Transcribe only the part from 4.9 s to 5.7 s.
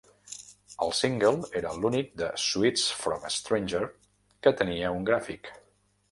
un gràfic.